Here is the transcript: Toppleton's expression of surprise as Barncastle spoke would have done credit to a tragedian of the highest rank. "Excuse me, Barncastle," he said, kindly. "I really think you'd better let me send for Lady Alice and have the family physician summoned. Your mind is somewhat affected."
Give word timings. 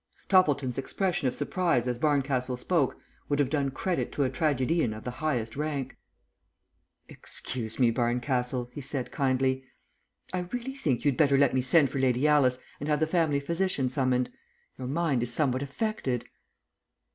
Toppleton's 0.29 0.79
expression 0.79 1.27
of 1.27 1.35
surprise 1.35 1.87
as 1.87 1.99
Barncastle 1.99 2.57
spoke 2.57 2.99
would 3.29 3.37
have 3.37 3.51
done 3.51 3.69
credit 3.69 4.11
to 4.13 4.23
a 4.23 4.31
tragedian 4.31 4.95
of 4.95 5.03
the 5.03 5.11
highest 5.21 5.55
rank. 5.55 5.95
"Excuse 7.07 7.77
me, 7.77 7.91
Barncastle," 7.91 8.71
he 8.73 8.81
said, 8.81 9.11
kindly. 9.11 9.63
"I 10.33 10.39
really 10.51 10.73
think 10.73 11.05
you'd 11.05 11.17
better 11.17 11.37
let 11.37 11.53
me 11.53 11.61
send 11.61 11.91
for 11.91 11.99
Lady 11.99 12.27
Alice 12.27 12.57
and 12.79 12.89
have 12.89 12.99
the 12.99 13.05
family 13.05 13.39
physician 13.39 13.89
summoned. 13.89 14.31
Your 14.75 14.87
mind 14.87 15.21
is 15.21 15.31
somewhat 15.31 15.61
affected." 15.61 16.25